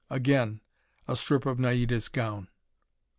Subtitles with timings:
[0.09, 0.61] Again
[1.07, 2.47] a strip of Naida's gown.